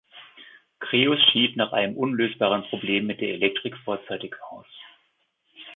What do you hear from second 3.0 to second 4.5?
mit der Elektrik vorzeitig